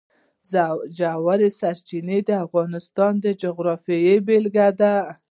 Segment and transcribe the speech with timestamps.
[0.97, 4.95] ژورې سرچینې د افغانستان د جغرافیې بېلګه ده.